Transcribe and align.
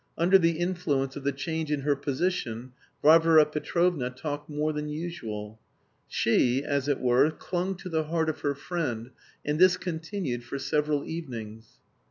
Under 0.17 0.39
the 0.39 0.57
influence 0.57 1.15
of 1.15 1.23
the 1.23 1.31
change 1.31 1.71
in 1.71 1.81
her 1.81 1.95
position 1.95 2.71
Varvara 3.03 3.45
Petrovna 3.45 4.09
talked 4.09 4.49
more 4.49 4.73
than 4.73 4.89
usual. 4.89 5.59
She, 6.07 6.63
as 6.63 6.87
it 6.87 6.99
were, 6.99 7.29
clung 7.29 7.75
to 7.75 7.87
the 7.87 8.05
heart 8.05 8.27
of 8.27 8.39
her 8.39 8.55
friend, 8.55 9.11
and 9.45 9.59
this 9.59 9.77
continued 9.77 10.43
for 10.43 10.57
several 10.57 11.05
evenings. 11.05 11.77